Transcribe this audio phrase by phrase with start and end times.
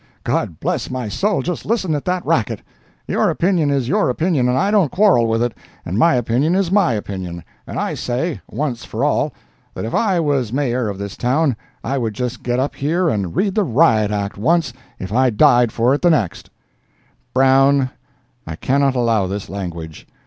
[0.23, 2.63] "God bless my soul, just listen at that racket!
[3.07, 6.71] Your opinion is your opinion, and I don't quarrel with it; and my opinion is
[6.71, 9.31] my opinion; and I say, once for all,
[9.75, 13.35] that if I was Mayor of this town I would just get up here and
[13.35, 16.49] read the Riot Act once, if I died for it the next—"
[17.31, 17.91] "Brown,
[18.47, 20.07] I cannot allow this language.